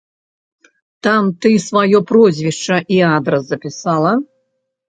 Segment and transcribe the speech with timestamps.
[1.07, 4.11] Там ты сваё прозвішча і адрас запісала?